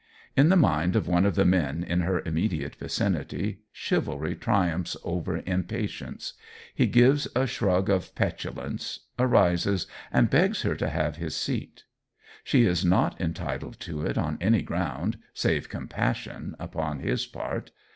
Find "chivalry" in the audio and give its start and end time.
3.71-4.33